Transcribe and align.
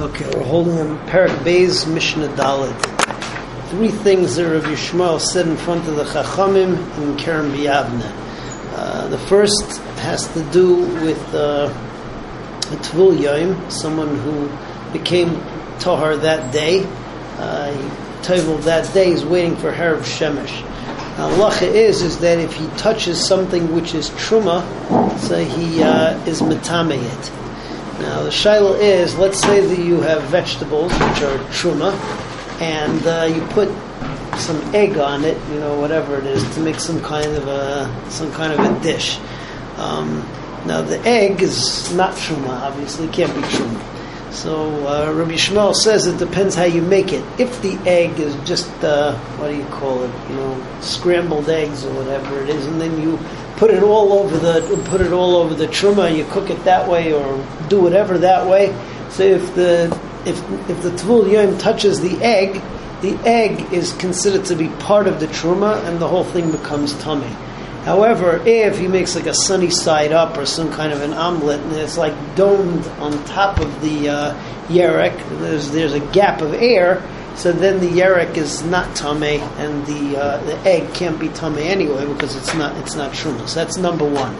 Okay, 0.00 0.24
we're 0.34 0.44
holding 0.44 0.78
on 0.78 0.96
Parak 1.08 1.28
Beis 1.44 1.86
Mishnah 1.86 2.28
Dalit. 2.28 3.68
Three 3.68 3.90
things 3.90 4.36
that 4.36 4.50
Rabbi 4.50 4.68
Yishmael 4.68 5.20
said 5.20 5.46
in 5.46 5.58
front 5.58 5.86
of 5.88 5.96
the 5.96 6.04
Chachamim 6.04 6.72
in 7.02 7.18
Kerem 7.18 7.52
Biyavne. 7.52 8.10
Uh, 8.74 9.08
the 9.08 9.18
first 9.18 9.76
has 9.98 10.26
to 10.32 10.42
do 10.52 10.76
with 11.04 11.34
uh, 11.34 11.68
a 11.68 12.76
Tvul 12.76 13.20
Yom, 13.20 13.70
someone 13.70 14.16
who 14.20 14.48
became 14.98 15.34
Tahar 15.80 16.16
that 16.16 16.50
day. 16.50 16.82
Uh, 17.36 17.70
Tevel 18.22 18.62
that 18.62 18.90
day 18.94 19.10
is 19.10 19.22
waiting 19.26 19.54
for 19.58 19.70
Harav 19.70 20.00
Shemesh. 20.00 20.62
Halacha 21.16 21.70
is 21.70 22.00
is 22.00 22.20
that 22.20 22.38
if 22.38 22.54
he 22.54 22.66
touches 22.78 23.22
something 23.22 23.74
which 23.74 23.94
is 23.94 24.08
truma, 24.12 24.64
so 25.18 25.44
he 25.44 25.82
uh, 25.82 26.16
is 26.24 26.40
metameyit. 26.40 27.49
Now 28.00 28.22
the 28.22 28.30
shiloh 28.30 28.74
is, 28.74 29.16
let's 29.18 29.40
say 29.40 29.60
that 29.60 29.78
you 29.78 30.00
have 30.00 30.22
vegetables 30.24 30.92
which 30.92 31.22
are 31.22 31.38
truma, 31.50 31.92
and 32.60 33.06
uh, 33.06 33.32
you 33.32 33.40
put 33.48 33.68
some 34.38 34.60
egg 34.74 34.96
on 34.96 35.24
it, 35.24 35.36
you 35.50 35.60
know, 35.60 35.78
whatever 35.78 36.16
it 36.16 36.24
is, 36.24 36.42
to 36.54 36.60
make 36.60 36.80
some 36.80 37.00
kind 37.02 37.32
of 37.36 37.46
a 37.46 38.10
some 38.10 38.32
kind 38.32 38.52
of 38.52 38.58
a 38.60 38.82
dish. 38.82 39.18
Um, 39.76 40.26
now 40.66 40.82
the 40.82 40.98
egg 41.00 41.42
is 41.42 41.92
not 41.94 42.14
truma, 42.14 42.48
obviously, 42.48 43.08
can't 43.08 43.34
be 43.34 43.42
truma. 43.42 44.32
So 44.32 44.86
uh, 44.86 45.12
Rabbi 45.12 45.32
Shmuel 45.32 45.74
says 45.74 46.06
it 46.06 46.18
depends 46.18 46.54
how 46.54 46.64
you 46.64 46.82
make 46.82 47.12
it. 47.12 47.24
If 47.38 47.60
the 47.62 47.76
egg 47.84 48.18
is 48.20 48.34
just 48.48 48.70
uh, 48.84 49.16
what 49.36 49.48
do 49.48 49.56
you 49.56 49.64
call 49.64 50.02
it? 50.04 50.30
You 50.30 50.36
know, 50.36 50.66
scrambled 50.80 51.48
eggs 51.48 51.84
or 51.84 51.92
whatever 51.94 52.40
it 52.40 52.48
is, 52.48 52.64
and 52.66 52.80
then 52.80 53.00
you 53.02 53.18
put 53.60 53.70
it 53.70 53.82
all 53.82 54.14
over 54.14 54.38
the 54.38 54.82
put 54.86 55.02
it 55.02 55.12
all 55.12 55.36
over 55.36 55.54
the 55.54 55.66
truma. 55.66 56.16
You 56.16 56.24
cook 56.24 56.48
it 56.48 56.64
that 56.64 56.88
way 56.88 57.12
or 57.12 57.46
do 57.68 57.78
whatever 57.78 58.16
that 58.16 58.48
way. 58.48 58.74
So 59.10 59.22
if 59.22 59.54
the 59.54 59.84
if 60.24 60.38
if 60.70 60.82
the 60.82 60.90
tvul 60.92 61.30
yom 61.30 61.58
touches 61.58 62.00
the 62.00 62.16
egg, 62.22 62.62
the 63.02 63.14
egg 63.28 63.70
is 63.70 63.92
considered 63.92 64.46
to 64.46 64.56
be 64.56 64.68
part 64.80 65.06
of 65.06 65.20
the 65.20 65.26
truma, 65.26 65.84
and 65.84 65.98
the 65.98 66.08
whole 66.08 66.24
thing 66.24 66.50
becomes 66.50 66.94
tummy. 67.02 67.28
However, 67.84 68.42
if 68.46 68.78
he 68.78 68.88
makes 68.88 69.14
like 69.14 69.26
a 69.26 69.34
sunny 69.34 69.70
side 69.70 70.12
up 70.12 70.38
or 70.38 70.46
some 70.46 70.72
kind 70.72 70.90
of 70.90 71.02
an 71.02 71.12
omelet, 71.12 71.60
and 71.60 71.72
it's 71.72 71.98
like 71.98 72.14
domed 72.36 72.86
on 72.98 73.22
top 73.24 73.60
of 73.60 73.82
the 73.82 74.08
uh, 74.08 74.34
yerek, 74.68 75.16
there's 75.40 75.70
there's 75.70 75.92
a 75.92 76.00
gap 76.12 76.40
of 76.40 76.54
air, 76.54 77.02
so 77.36 77.52
then 77.52 77.80
the 77.80 77.88
yerek 77.88 78.36
is 78.36 78.62
not 78.64 78.94
tame, 78.96 79.22
and 79.58 79.86
the 79.86 80.18
uh, 80.18 80.44
the 80.44 80.56
egg 80.68 80.92
can't 80.94 81.18
be 81.18 81.28
tame 81.28 81.58
anyway 81.58 82.06
because 82.06 82.36
it's 82.36 82.54
not 82.54 82.76
it's 82.78 82.94
not 82.94 83.12
truma. 83.12 83.48
So 83.48 83.64
that's 83.64 83.76
number 83.76 84.04
one. 84.04 84.34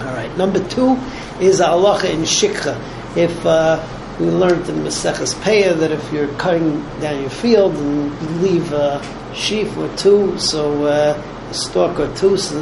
All 0.00 0.14
right. 0.14 0.34
Number 0.36 0.66
two 0.68 0.92
is 1.40 1.60
halacha 1.60 2.10
in 2.10 2.20
shikha. 2.20 2.78
If 3.16 3.44
uh, 3.44 3.84
we 4.18 4.26
learned 4.26 4.68
in 4.68 4.76
Maseches 4.76 5.34
Peah 5.42 5.78
that 5.78 5.90
if 5.90 6.12
you're 6.12 6.32
cutting 6.34 6.82
down 7.00 7.20
your 7.20 7.30
field 7.30 7.74
and 7.74 8.12
you 8.20 8.28
leave 8.38 8.72
a 8.72 9.02
sheaf 9.34 9.76
or 9.76 9.94
two, 9.96 10.38
so 10.38 10.84
uh, 10.84 11.22
a 11.50 11.54
stalk 11.54 11.98
or 11.98 12.14
two, 12.16 12.36
so 12.36 12.54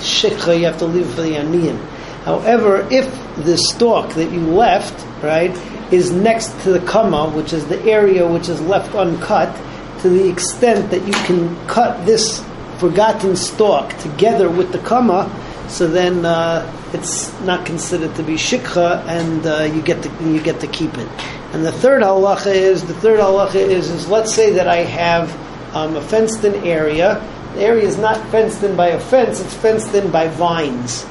shikha, 0.00 0.58
you 0.58 0.66
have 0.66 0.78
to 0.78 0.86
leave 0.86 1.08
for 1.14 1.22
the 1.22 1.32
aniyan. 1.32 1.78
However, 2.24 2.86
if 2.90 3.06
the 3.44 3.56
stalk 3.56 4.14
that 4.14 4.30
you 4.30 4.40
left, 4.40 5.06
right, 5.22 5.54
is 5.92 6.10
next 6.10 6.48
to 6.62 6.72
the 6.72 6.80
kama, 6.80 7.30
which 7.30 7.52
is 7.52 7.66
the 7.66 7.80
area 7.84 8.26
which 8.26 8.48
is 8.48 8.60
left 8.60 8.94
uncut, 8.94 9.54
to 10.00 10.08
the 10.08 10.28
extent 10.28 10.90
that 10.90 11.04
you 11.06 11.12
can 11.24 11.54
cut 11.66 12.04
this 12.06 12.44
forgotten 12.78 13.34
stalk 13.34 13.96
together 13.98 14.48
with 14.48 14.72
the 14.72 14.78
kama, 14.78 15.28
so 15.68 15.86
then 15.86 16.24
uh, 16.24 16.72
it's 16.92 17.38
not 17.40 17.66
considered 17.66 18.14
to 18.14 18.22
be 18.22 18.34
shikha, 18.34 19.04
and 19.06 19.46
uh, 19.46 19.62
you 19.62 19.82
get 19.82 20.02
to 20.02 20.10
you 20.24 20.40
get 20.40 20.60
to 20.60 20.66
keep 20.68 20.96
it. 20.96 21.08
And 21.52 21.64
the 21.64 21.72
third 21.72 22.02
halacha 22.02 22.54
is 22.54 22.84
the 22.86 22.94
third 22.94 23.20
halacha 23.20 23.56
is 23.56 23.90
is 23.90 24.08
let's 24.08 24.32
say 24.32 24.52
that 24.52 24.68
I 24.68 24.78
have 24.78 25.30
um, 25.74 25.96
a 25.96 26.02
fenced-in 26.02 26.54
area. 26.64 27.20
The 27.54 27.62
area 27.62 27.84
is 27.84 27.98
not 27.98 28.24
fenced 28.30 28.62
in 28.62 28.76
by 28.76 28.88
a 28.88 29.00
fence; 29.00 29.40
it's 29.40 29.54
fenced 29.54 29.94
in 29.94 30.10
by 30.10 30.28
vines 30.28 31.04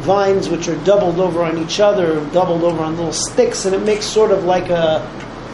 vines 0.00 0.48
which 0.48 0.68
are 0.68 0.76
doubled 0.84 1.20
over 1.20 1.42
on 1.42 1.58
each 1.58 1.80
other, 1.80 2.24
doubled 2.30 2.64
over 2.64 2.82
on 2.82 2.96
little 2.96 3.12
sticks, 3.12 3.64
and 3.64 3.74
it 3.74 3.82
makes 3.82 4.04
sort 4.04 4.30
of 4.30 4.44
like 4.44 4.70
a, 4.70 4.98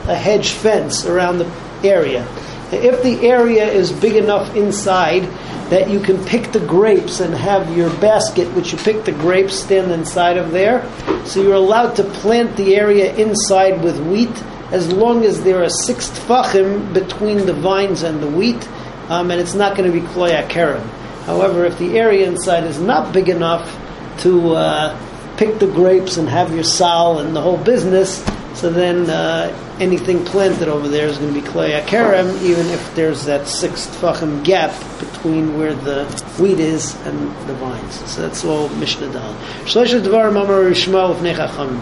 a 0.08 0.14
hedge 0.14 0.52
fence 0.52 1.06
around 1.06 1.38
the 1.38 1.50
area. 1.82 2.26
If 2.72 3.02
the 3.02 3.26
area 3.28 3.66
is 3.66 3.92
big 3.92 4.16
enough 4.16 4.54
inside 4.56 5.22
that 5.70 5.88
you 5.88 6.00
can 6.00 6.22
pick 6.24 6.52
the 6.52 6.60
grapes 6.60 7.20
and 7.20 7.34
have 7.34 7.76
your 7.76 7.90
basket, 8.00 8.52
which 8.54 8.72
you 8.72 8.78
pick 8.78 9.04
the 9.04 9.12
grapes, 9.12 9.54
stand 9.54 9.92
inside 9.92 10.36
of 10.36 10.50
there, 10.50 10.84
so 11.24 11.42
you're 11.42 11.54
allowed 11.54 11.96
to 11.96 12.04
plant 12.04 12.56
the 12.56 12.76
area 12.76 13.14
inside 13.16 13.82
with 13.82 13.98
wheat 14.06 14.42
as 14.72 14.92
long 14.92 15.24
as 15.24 15.42
there 15.42 15.62
are 15.62 15.68
six 15.68 16.08
tfachim 16.08 16.92
between 16.92 17.46
the 17.46 17.52
vines 17.52 18.02
and 18.02 18.20
the 18.20 18.26
wheat, 18.26 18.68
um, 19.08 19.30
and 19.30 19.40
it's 19.40 19.54
not 19.54 19.76
going 19.76 19.90
to 19.90 20.00
be 20.00 20.04
kloya 20.06 20.46
kerem. 20.48 20.84
However, 21.26 21.64
if 21.64 21.78
the 21.78 21.98
area 21.98 22.26
inside 22.26 22.64
is 22.64 22.80
not 22.80 23.12
big 23.12 23.28
enough, 23.28 23.78
to 24.20 24.54
uh, 24.54 25.36
pick 25.36 25.58
the 25.58 25.66
grapes 25.66 26.16
and 26.16 26.28
have 26.28 26.54
your 26.54 26.64
sal 26.64 27.18
and 27.18 27.34
the 27.34 27.40
whole 27.40 27.58
business, 27.58 28.24
so 28.54 28.70
then 28.70 29.10
uh, 29.10 29.56
anything 29.80 30.24
planted 30.24 30.68
over 30.68 30.86
there 30.88 31.08
is 31.08 31.18
going 31.18 31.34
to 31.34 31.40
be 31.40 31.46
klei 31.46 31.80
akarem, 31.82 32.40
even 32.42 32.66
if 32.68 32.94
there's 32.94 33.24
that 33.24 33.48
six 33.48 33.86
tfachim 33.86 34.44
gap 34.44 34.72
between 35.00 35.58
where 35.58 35.74
the 35.74 36.04
wheat 36.38 36.60
is 36.60 36.94
and 37.06 37.18
the 37.48 37.54
vines. 37.54 37.94
So 38.10 38.22
that's 38.22 38.44
all 38.44 38.68
Mishnah 38.70 39.12
Dal. 39.12 39.34
Shlosh 39.64 40.00
Dvar 40.00 40.30
Mamar 40.32 40.70
Rishmal 40.70 41.16
Vnei 41.16 41.34
Chachamim. 41.34 41.80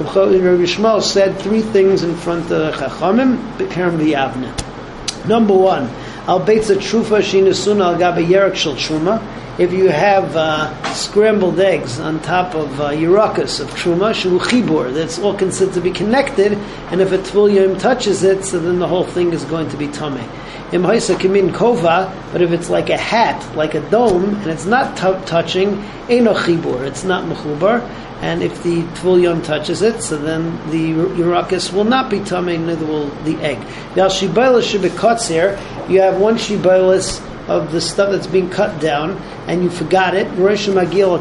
Rabbi 0.00 0.64
Shmuel 0.64 1.02
said 1.02 1.38
three 1.38 1.60
things 1.60 2.02
in 2.02 2.16
front 2.16 2.50
of 2.50 2.74
Chachamim, 2.74 3.36
Kerem 3.68 3.98
V'Yavne. 3.98 5.28
Number 5.28 5.54
one, 5.54 5.90
Al 6.28 6.40
Beitza 6.40 6.76
Trufa 6.76 7.20
Shinasuna 7.20 7.92
Al 7.92 7.98
Gabe 7.98 8.26
Yerek 8.26 8.54
Shel 8.54 8.74
Truma 8.74 9.20
if 9.60 9.74
you 9.74 9.88
have 9.90 10.36
uh, 10.36 10.94
scrambled 10.94 11.60
eggs 11.60 12.00
on 12.00 12.18
top 12.22 12.54
of 12.54 12.80
uh, 12.80 12.86
of 12.86 13.70
truma 13.74 14.14
shu 14.14 14.38
chibur, 14.38 14.90
that's 14.94 15.18
all 15.18 15.34
considered 15.34 15.74
to 15.74 15.82
be 15.82 15.90
connected, 15.90 16.54
and 16.90 17.02
if 17.02 17.12
a 17.12 17.18
tvul 17.18 17.78
touches 17.78 18.22
it, 18.22 18.42
so 18.42 18.58
then 18.58 18.78
the 18.78 18.88
whole 18.88 19.04
thing 19.04 19.34
is 19.34 19.44
going 19.44 19.68
to 19.68 19.76
be 19.76 19.86
tummy. 19.88 20.24
Im 20.72 20.82
haisa 20.82 21.14
kimin 21.14 21.50
kova, 21.50 22.10
but 22.32 22.40
if 22.40 22.52
it's 22.52 22.70
like 22.70 22.88
a 22.88 22.96
hat, 22.96 23.54
like 23.54 23.74
a 23.74 23.90
dome, 23.90 24.34
and 24.36 24.46
it's 24.46 24.64
not 24.64 24.96
t- 24.96 25.26
touching, 25.26 25.84
eno 26.08 26.32
chibur, 26.32 26.80
it's 26.86 27.04
not 27.04 27.24
mechubar, 27.24 27.86
and 28.20 28.42
if 28.42 28.62
the 28.62 28.82
tvul 29.00 29.44
touches 29.44 29.80
it, 29.82 30.02
so 30.02 30.18
then 30.18 30.56
the 30.70 30.92
Yerakis 30.92 31.72
will 31.72 31.84
not 31.84 32.10
be 32.10 32.20
tummy, 32.20 32.58
neither 32.58 32.84
will 32.84 33.08
the 33.24 33.36
egg. 33.38 33.58
Now 33.96 34.08
shibayla 34.08 34.62
should 34.62 34.82
be 34.82 34.90
cuts 34.90 35.28
here. 35.28 35.58
You 35.88 36.02
have 36.02 36.20
one 36.20 36.36
shibaylas 36.36 37.26
of 37.48 37.72
the 37.72 37.80
stuff 37.80 38.10
that's 38.10 38.26
being 38.26 38.50
cut 38.50 38.80
down, 38.80 39.12
and 39.48 39.62
you 39.62 39.70
forgot 39.70 40.14
it, 40.14 40.28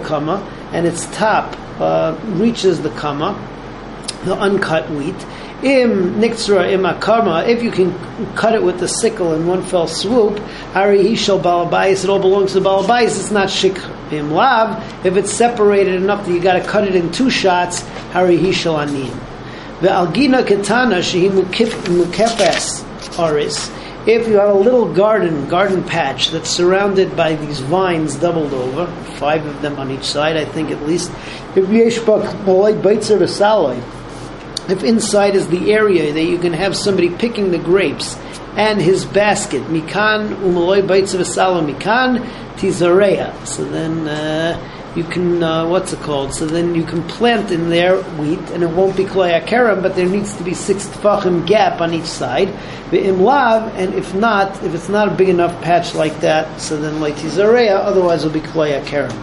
Kama, 0.03 0.69
and 0.73 0.85
its 0.85 1.05
top 1.15 1.55
uh, 1.79 2.17
reaches 2.23 2.81
the 2.81 2.89
Kama, 2.91 3.33
the 4.25 4.35
uncut 4.35 4.89
wheat. 4.91 5.15
Im 5.61 6.21
Niktsura 6.21 6.71
im 6.71 6.83
Akarma, 6.83 7.47
if 7.47 7.61
you 7.63 7.71
can 7.71 7.93
cut 8.35 8.55
it 8.55 8.63
with 8.63 8.79
the 8.79 8.87
sickle 8.87 9.33
in 9.33 9.45
one 9.45 9.61
fell 9.61 9.87
swoop, 9.87 10.39
Hari 10.73 11.03
Hishal 11.03 11.41
Balabais, 11.41 12.03
it 12.03 12.09
all 12.09 12.19
belongs 12.19 12.53
to 12.53 12.59
the 12.59 12.69
Balabais, 12.69 13.07
it's 13.07 13.31
not 13.31 13.47
Shik 13.47 13.77
Lav. 14.11 15.05
If 15.05 15.17
it's 15.17 15.31
separated 15.31 15.95
enough 15.95 16.25
that 16.25 16.31
you 16.31 16.39
got 16.39 16.53
to 16.61 16.67
cut 16.67 16.87
it 16.87 16.95
in 16.95 17.11
two 17.11 17.29
shots, 17.29 17.83
Shehi 20.99 21.29
Mukefes 21.29 22.85
Aris 23.19 23.69
if 24.07 24.27
you 24.27 24.37
have 24.37 24.49
a 24.49 24.53
little 24.53 24.91
garden, 24.93 25.47
garden 25.49 25.83
patch 25.83 26.31
that's 26.31 26.49
surrounded 26.49 27.15
by 27.15 27.35
these 27.35 27.59
vines 27.59 28.15
doubled 28.15 28.53
over, 28.53 28.87
five 29.17 29.45
of 29.45 29.61
them 29.61 29.77
on 29.77 29.91
each 29.91 30.05
side, 30.05 30.37
I 30.37 30.45
think 30.45 30.71
at 30.71 30.87
least, 30.87 31.11
if 31.55 31.69
if 34.69 34.83
inside 34.83 35.35
is 35.35 35.47
the 35.49 35.73
area 35.73 36.13
that 36.13 36.23
you 36.23 36.37
can 36.37 36.53
have 36.53 36.77
somebody 36.77 37.09
picking 37.09 37.51
the 37.51 37.59
grapes 37.59 38.15
and 38.59 38.81
his 38.81 39.05
basket, 39.05 39.63
mikan 39.63 40.35
umaloy 40.43 40.81
baitzer 40.83 41.23
mikan 41.71 42.19
tizarea. 42.57 43.31
So 43.47 43.63
then. 43.63 44.07
Uh, 44.07 44.75
you 44.95 45.03
can 45.03 45.43
uh, 45.43 45.67
what's 45.67 45.93
it 45.93 45.99
called? 45.99 46.33
So 46.33 46.47
then 46.47 46.73
you 46.73 46.83
can 46.83 47.03
plant 47.03 47.51
in 47.51 47.69
there 47.69 48.01
wheat, 48.01 48.39
and 48.49 48.63
it 48.63 48.69
won't 48.69 48.97
be 48.97 49.03
klei 49.03 49.39
akaram, 49.39 49.83
but 49.83 49.95
there 49.95 50.09
needs 50.09 50.35
to 50.37 50.43
be 50.43 50.55
six 50.55 50.87
tefachim 50.87 51.45
gap 51.45 51.79
on 51.79 51.93
each 51.93 52.07
side. 52.07 52.49
Im 52.91 53.21
lav, 53.21 53.71
and 53.77 53.93
if 53.93 54.15
not, 54.15 54.63
if 54.63 54.73
it's 54.73 54.89
not 54.89 55.07
a 55.07 55.11
big 55.11 55.29
enough 55.29 55.61
patch 55.61 55.93
like 55.93 56.19
that, 56.21 56.59
so 56.59 56.75
then 56.75 56.99
like 56.99 57.13
tizarea, 57.15 57.75
otherwise 57.75 58.25
it'll 58.25 58.33
be 58.33 58.45
klei 58.45 58.81
akaram. 58.81 59.13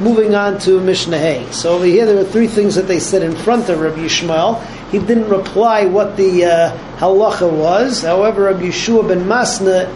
Moving 0.00 0.34
on 0.36 0.60
to 0.60 0.78
Mishnah. 0.78 1.52
So 1.52 1.74
over 1.74 1.86
here 1.86 2.06
there 2.06 2.18
are 2.18 2.24
three 2.24 2.46
things 2.46 2.76
that 2.76 2.86
they 2.86 3.00
said 3.00 3.22
in 3.22 3.34
front 3.34 3.68
of 3.68 3.80
Rabbi 3.80 4.04
Yishmael. 4.06 4.62
He 4.90 4.98
didn't 4.98 5.28
reply 5.28 5.86
what 5.86 6.16
the 6.16 6.44
uh, 6.44 6.78
halacha 6.98 7.50
was. 7.50 8.02
However, 8.02 8.44
Rabbi 8.44 8.66
Yeshua 8.66 9.08
ben 9.08 9.24
Masna 9.24 9.86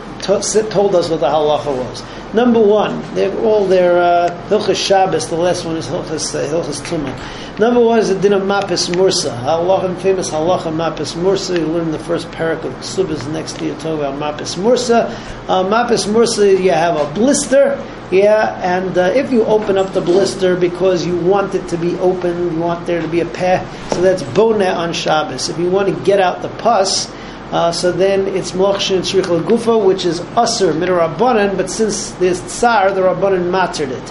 told 0.71 0.95
us 0.95 1.09
what 1.09 1.21
the 1.21 1.29
halacha 1.29 1.77
was. 1.77 2.03
Number 2.33 2.61
one, 2.61 3.03
they're 3.15 3.37
all 3.41 3.67
their 3.67 3.99
uh, 3.99 4.47
Hilchas 4.49 4.77
Shabbos. 4.77 5.29
The 5.29 5.37
last 5.37 5.65
one 5.65 5.77
is 5.77 5.89
Hilchas 5.89 6.35
uh, 6.35 6.49
Hilchas 6.49 6.81
Tumah. 6.83 7.59
Number 7.59 7.81
one 7.81 7.99
is 7.99 8.09
the 8.09 8.15
din 8.15 8.33
of 8.33 8.43
Mapis 8.43 8.89
Mursa. 8.91 9.37
Halacha, 9.43 10.01
famous 10.01 10.31
Halacha 10.31 10.73
Mapis 10.73 11.15
Mursa. 11.15 11.59
You 11.59 11.67
learn 11.67 11.91
the 11.91 11.99
first 11.99 12.29
parak 12.29 12.65
of 12.65 12.73
Subas 12.75 13.31
next 13.33 13.55
talk 13.83 13.99
about 13.99 14.19
Mapis 14.19 14.57
Mursa. 14.57 15.11
Uh, 15.49 15.65
Mapis 15.65 16.07
Mursa, 16.07 16.63
you 16.63 16.71
have 16.71 16.97
a 16.97 17.13
blister. 17.15 17.85
Yeah, 18.13 18.59
and 18.63 18.97
uh, 18.97 19.13
if 19.15 19.31
you 19.31 19.45
open 19.45 19.77
up 19.77 19.93
the 19.93 20.01
blister 20.01 20.57
because 20.57 21.05
you 21.07 21.17
want 21.17 21.55
it 21.55 21.69
to 21.69 21.77
be 21.77 21.97
open, 21.99 22.55
you 22.55 22.59
want 22.59 22.87
there 22.87 23.03
to 23.03 23.09
be 23.09 23.21
a 23.21 23.27
path, 23.27 23.93
so 23.93 24.03
that's 24.03 24.23
boneh 24.23 24.75
on 24.75 24.93
Shabbos. 24.93 25.49
If 25.49 25.59
you 25.59 25.71
want 25.71 25.97
to 25.97 26.05
get 26.05 26.19
out 26.19 26.43
the 26.43 26.49
pus, 26.49 27.09
uh, 27.53 27.73
so 27.73 27.91
then 27.91 28.29
it's 28.29 28.53
Mokshin 28.53 28.97
and 28.97 29.05
Shrichel 29.05 29.43
Gufa, 29.43 29.85
which 29.85 30.05
is 30.05 30.21
Asr, 30.21 30.73
Midrabbanan, 30.73 31.57
but 31.57 31.69
since 31.69 32.13
there's 32.13 32.41
Tsar, 32.41 32.93
the 32.93 33.01
Rabbanan 33.01 33.51
mattered 33.51 33.91
it. 33.91 34.05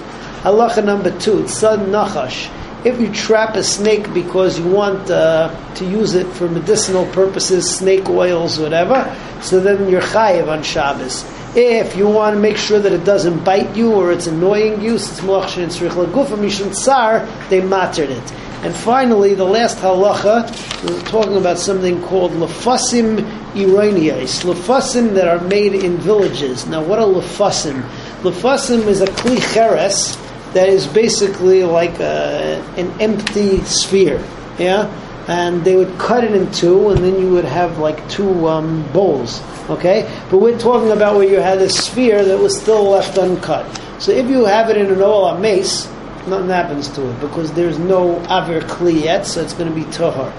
Halacha 0.43 0.83
number 0.83 1.17
two, 1.19 1.43
Tzad 1.43 1.85
Nachash. 1.87 2.49
If 2.85 2.99
you 2.99 3.11
trap 3.13 3.55
a 3.55 3.63
snake 3.63 4.13
because 4.13 4.57
you 4.59 4.65
want 4.65 5.09
uh, 5.09 5.53
to 5.75 5.85
use 5.85 6.15
it 6.15 6.27
for 6.27 6.49
medicinal 6.49 7.05
purposes, 7.13 7.77
snake 7.77 8.09
oils, 8.09 8.59
whatever, 8.59 9.15
so 9.41 9.59
then 9.59 9.89
you're 9.89 10.01
chayiv 10.01 10.49
on 10.49 10.63
Shabbos. 10.63 11.25
If 11.55 11.95
you 11.95 12.07
want 12.07 12.35
to 12.35 12.39
make 12.39 12.57
sure 12.57 12.79
that 12.79 12.91
it 12.91 13.03
doesn't 13.05 13.43
bite 13.43 13.75
you 13.75 13.93
or 13.93 14.11
it's 14.11 14.27
annoying 14.27 14.81
you, 14.81 14.97
since 14.97 15.21
Mokshin 15.21 15.63
and 15.63 15.71
Shrichel 15.71 16.05
Gufa, 16.11 16.37
Mishum 16.37 16.73
Tsar, 16.73 17.25
they 17.49 17.61
mattered 17.61 18.09
it. 18.09 18.33
And 18.61 18.75
finally, 18.75 19.35
the 19.35 19.45
last 19.45 19.77
halacha, 19.77 20.43
we're 20.83 21.01
talking 21.03 21.37
about 21.37 21.57
something 21.57 22.01
called 22.01 22.31
lefasim 22.31 23.21
ironias, 23.53 24.43
lefasim 24.43 25.13
that 25.13 25.29
are 25.29 25.39
made 25.47 25.73
in 25.73 25.95
villages. 25.97 26.67
Now, 26.67 26.83
what 26.83 26.99
are 26.99 27.07
lefasim? 27.07 27.81
Lefasim 28.21 28.85
is 28.87 28.99
a 28.99 29.05
kli 29.05 29.39
cheres 29.53 30.17
that 30.53 30.67
is 30.67 30.87
basically 30.87 31.63
like 31.63 31.99
a, 32.01 32.61
an 32.75 32.91
empty 32.99 33.59
sphere, 33.61 34.21
yeah? 34.57 34.93
And 35.29 35.63
they 35.63 35.77
would 35.77 35.97
cut 35.97 36.25
it 36.25 36.33
in 36.33 36.51
two, 36.51 36.89
and 36.89 37.01
then 37.01 37.17
you 37.17 37.29
would 37.29 37.45
have 37.45 37.77
like 37.77 38.09
two 38.09 38.45
um, 38.47 38.83
bowls, 38.91 39.41
okay? 39.69 40.03
But 40.29 40.39
we're 40.39 40.59
talking 40.59 40.91
about 40.91 41.15
where 41.15 41.29
you 41.29 41.39
had 41.39 41.59
a 41.59 41.69
sphere 41.69 42.25
that 42.25 42.37
was 42.37 42.59
still 42.59 42.89
left 42.89 43.17
uncut. 43.17 43.65
So 43.99 44.11
if 44.11 44.27
you 44.29 44.43
have 44.43 44.69
it 44.69 44.75
in 44.75 44.87
an 44.87 45.01
ola 45.01 45.39
mace, 45.39 45.89
nothing 46.27 46.49
happens 46.49 46.89
to 46.89 47.09
it 47.09 47.19
because 47.19 47.51
there's 47.53 47.79
no 47.79 48.17
aver 48.25 48.61
kli 48.61 49.03
yet, 49.03 49.25
so 49.25 49.41
it's 49.41 49.53
going 49.53 49.69
to 49.69 49.75
be 49.75 49.85
tohar. 49.85 50.31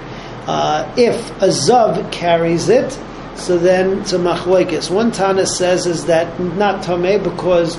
Uh, 0.46 0.92
if 0.96 1.30
a 1.42 1.48
zav 1.48 2.10
carries 2.10 2.68
it, 2.68 2.98
so 3.36 3.58
then 3.58 4.00
it's 4.00 4.12
a 4.12 4.18
machlekes. 4.18 4.90
One 4.90 5.12
Tana 5.12 5.46
says 5.46 5.86
is 5.86 6.06
that 6.06 6.38
not 6.40 6.84
tameh 6.84 7.22
because 7.22 7.76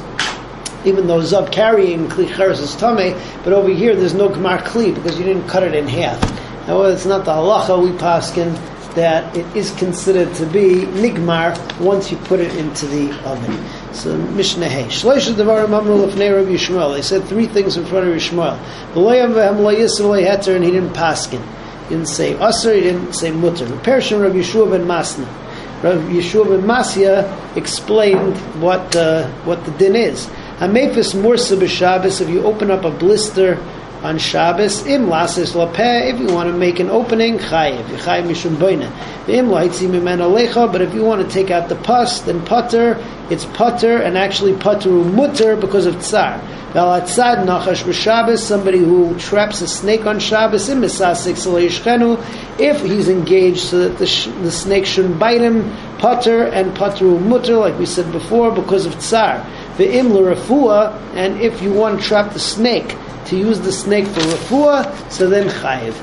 even 0.86 1.08
though 1.08 1.20
zav 1.20 1.52
carrying 1.52 2.08
kli 2.08 2.28
cheres 2.36 2.60
is 2.60 2.76
tameh, 2.76 3.20
but 3.44 3.54
over 3.54 3.70
here 3.70 3.96
there's 3.96 4.14
no 4.14 4.30
gmar 4.30 4.60
kli 4.60 4.94
because 4.94 5.18
you 5.18 5.26
didn't 5.26 5.48
cut 5.48 5.64
it 5.64 5.76
in 5.76 5.88
half. 5.88 6.20
Now 6.68 6.84
it's 6.84 7.06
not 7.06 7.26
the 7.26 7.32
halacha 7.32 7.82
we 7.82 7.98
paskin 7.98 8.56
that 8.96 9.36
it 9.36 9.46
is 9.56 9.72
considered 9.72 10.34
to 10.36 10.46
be 10.46 10.86
nigmar 10.86 11.56
once 11.80 12.12
you 12.12 12.18
put 12.18 12.40
it 12.40 12.56
into 12.56 12.86
the 12.88 13.12
oven. 13.26 13.54
So 13.94 14.18
Mishnah 14.18 14.70
Hey. 14.70 14.86
Shloisha 14.86 15.34
Devarim 15.34 15.78
Amru 15.78 16.06
Lefnei 16.06 16.34
Rabbi 16.34 16.52
Yishmael. 16.52 16.96
They 16.96 17.02
said 17.02 17.26
three 17.26 17.48
things 17.48 17.76
in 17.76 17.86
front 17.86 18.08
of 18.08 18.16
Yishmael. 18.16 18.58
V'loyam 18.94 19.34
v'hem 19.34 19.60
lo 19.60 19.74
yisr 19.74 20.02
lo 20.02 20.12
heter, 20.12 20.56
and 20.56 20.64
he 20.64 20.72
didn't 20.72 20.94
paskin. 20.94 21.42
He 21.84 21.96
didn't 21.96 22.08
say 22.08 22.34
usr, 22.36 22.76
he 22.76 22.82
didn't 22.82 23.14
say 23.14 23.32
mutter. 23.32 23.66
The 23.66 23.78
Persian 23.78 24.22
Rabbi 24.22 24.38
Yeshua 24.38 24.72
ben 24.72 24.86
Masna. 24.86 25.28
Rabbi 25.84 26.14
Yeshua 26.14 26.48
ben 26.48 26.62
Masya 26.62 27.58
explained 27.58 28.38
what 28.62 28.96
uh, 28.96 29.28
what 29.44 29.66
the 29.66 29.72
din 29.72 29.96
is. 29.96 30.28
Hamefis 30.60 31.14
Mursa 31.14 31.58
b'Shabbos, 31.58 32.22
if 32.22 32.30
you 32.30 32.44
open 32.44 32.72
up 32.72 32.86
a 32.86 32.92
blister 32.92 33.56
on 34.04 34.18
Shabbos, 34.18 34.86
im 34.88 35.08
lasis 35.08 35.54
lapeh, 35.54 36.12
if 36.12 36.20
you 36.20 36.34
want 36.34 36.50
to 36.50 36.58
make 36.58 36.80
an 36.80 36.90
opening, 36.90 37.38
chayiv, 37.38 37.84
chayiv 37.98 38.26
mishum 38.28 38.56
boina. 38.56 38.90
Im 39.30 39.48
laitzi 39.48 39.88
mimena 39.88 40.72
but 40.72 40.82
if 40.82 40.94
you 40.94 41.04
want 41.04 41.22
to 41.22 41.32
take 41.32 41.52
out 41.52 41.70
the 41.70 41.76
pus, 41.76 42.22
then 42.22 42.44
putter, 42.46 42.98
it's 43.30 43.46
putter, 43.46 43.98
and 43.98 44.18
actually 44.18 44.54
putteru 44.54 45.14
mutter 45.14 45.56
because 45.56 45.86
of 45.86 46.02
tsar. 46.02 46.40
Valatzad 46.74 47.46
nachash 47.46 47.84
b'Shabbos, 47.84 48.40
somebody 48.40 48.80
who 48.80 49.16
traps 49.20 49.62
a 49.62 49.68
snake 49.68 50.06
on 50.06 50.20
Shabbos, 50.20 50.68
im 50.70 50.84
if 50.84 52.82
he's 52.82 53.10
engaged 53.10 53.60
so 53.60 53.90
that 53.90 53.98
the, 54.00 54.08
sh- 54.08 54.28
the 54.42 54.52
snake 54.52 54.86
shouldn't 54.86 55.20
bite 55.20 55.42
him, 55.42 55.70
putter 56.00 56.46
and 56.46 56.72
putteru 56.72 57.22
mutter, 57.22 57.58
like 57.58 57.78
we 57.78 57.86
said 57.86 58.12
before, 58.12 58.52
because 58.52 58.88
of 58.88 58.98
tsar. 59.00 59.46
The 59.78 59.98
im 59.98 60.14
l'rafua, 60.14 60.94
and 61.14 61.40
if 61.40 61.62
you 61.62 61.72
want 61.72 62.00
to 62.02 62.08
trap 62.08 62.34
the 62.34 62.40
snake, 62.40 62.96
to 63.28 63.38
use 63.38 63.60
the 63.60 63.72
snake 63.72 64.06
for 64.08 64.22
refuah, 64.22 65.12
so 65.12 65.30
then 65.30 65.48
chayiv. 65.48 65.96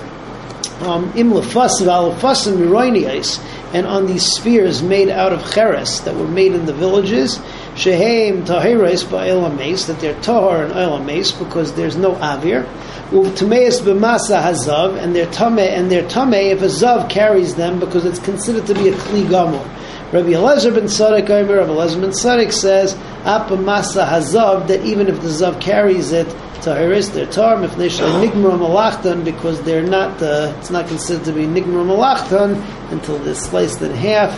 Um, 0.83 1.13
Im 1.17 1.31
lefasim 1.31 1.89
al 1.89 2.13
lefasim 2.13 2.57
miroiniais, 2.57 3.43
and 3.75 3.87
on 3.87 4.07
these 4.07 4.25
spheres 4.25 4.83
made 4.83 5.09
out 5.09 5.33
of 5.33 5.41
cheres 5.53 6.01
that 6.03 6.15
were 6.15 6.29
made 6.29 6.53
in 6.53 6.67
the 6.67 6.73
villages, 6.73 7.39
sheheim 7.75 8.47
tahirais 8.47 9.05
ba'elames, 9.05 9.87
that 9.87 9.99
they're 10.01 10.21
tahar 10.23 10.65
and 10.65 10.73
elames 10.73 11.33
because 11.33 11.73
there's 11.75 11.97
no 11.97 12.15
avir. 12.15 12.65
Uvtumeis 13.11 13.81
b'masa 13.81 14.41
hazav, 14.41 15.03
and 15.03 15.15
they're 15.15 15.31
tame 15.31 15.59
and 15.59 15.91
they're 15.91 16.09
tame 16.09 16.35
if 16.35 16.63
a 16.63 16.67
zav 16.67 17.11
carries 17.11 17.57
them 17.57 17.81
because 17.81 18.05
it's 18.05 18.21
considered 18.21 18.67
to 18.67 18.75
be 18.75 18.89
a 18.89 18.93
kli 18.93 19.25
gamor. 19.25 19.78
Rabbi 20.11 20.31
Elazar 20.31 20.75
ben 20.75 20.85
Tzadok, 20.85 21.29
Rabbi 21.29 21.53
Elazar 21.53 22.01
ben 22.01 22.11
Tzadok 22.11 22.51
says, 22.51 22.95
Apa 23.27 23.57
masa 23.57 24.09
hazav, 24.09 24.67
that 24.69 24.83
even 24.83 25.07
if 25.07 25.21
the 25.21 25.29
zav 25.29 25.61
carries 25.61 26.13
it, 26.13 26.27
tahiris, 26.63 27.13
they're 27.13 27.27
tar, 27.27 27.63
if 27.63 27.77
they 27.77 27.89
nigmar 27.89 28.57
malachtan, 28.59 29.23
because 29.23 29.63
they're 29.65 29.83
not, 29.83 30.23
uh, 30.23 30.55
it's 30.59 30.71
not 30.71 30.89
considered 30.89 31.27
to 31.27 31.33
be 31.33 31.43
nigmar 31.43 31.85
malachtan 31.85 32.57
until 32.91 33.19
they're 33.19 33.35
sliced 33.35 33.83
in 33.83 33.93
half. 33.93 34.33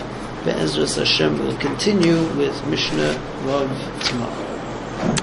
Be'ezras 0.45 0.97
Hashem 0.97 1.39
will 1.39 1.57
continue 1.59 2.21
with 2.35 2.67
Mishnah 2.67 3.15
Vav 3.45 4.09
tomorrow. 4.09 4.50